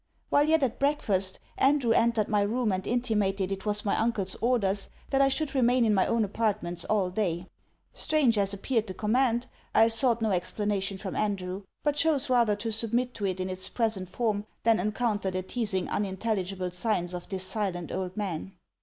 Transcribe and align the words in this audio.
While 0.31 0.45
yet 0.45 0.63
at 0.63 0.79
breakfast, 0.79 1.39
Andrew 1.59 1.91
entered 1.91 2.27
my 2.27 2.41
room 2.41 2.71
and 2.71 2.87
intimated 2.87 3.51
it 3.51 3.67
was 3.67 3.85
my 3.85 3.95
uncle's 3.95 4.33
orders 4.41 4.89
that 5.11 5.21
I 5.21 5.29
should 5.29 5.53
remain 5.53 5.85
in 5.85 5.93
my 5.93 6.07
own 6.07 6.25
appartments 6.25 6.83
all 6.85 7.11
day. 7.11 7.45
Strange 7.93 8.35
as 8.39 8.51
appeared 8.51 8.87
the 8.87 8.95
command, 8.95 9.45
I 9.75 9.89
sought 9.89 10.19
no 10.19 10.31
explanation 10.31 10.97
from 10.97 11.15
Andrew; 11.15 11.65
but 11.83 11.97
chose 11.97 12.31
rather 12.31 12.55
to 12.55 12.71
submit 12.71 13.13
to 13.13 13.27
it 13.27 13.39
in 13.39 13.47
its 13.47 13.69
present 13.69 14.09
form, 14.09 14.47
than 14.63 14.79
encounter 14.79 15.29
the 15.29 15.43
teazing 15.43 15.87
unintelligible 15.87 16.71
signs 16.71 17.13
of 17.13 17.29
this 17.29 17.43
silent 17.45 17.91
old 17.91 18.17
man. 18.17 18.53